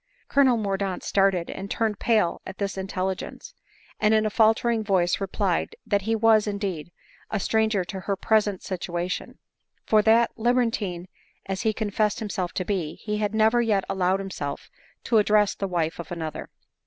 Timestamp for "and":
1.51-1.69, 3.99-4.15